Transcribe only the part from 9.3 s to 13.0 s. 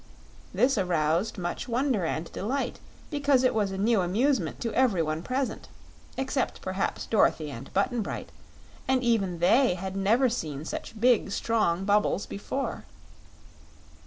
they had never seen such big, strong bubbles before.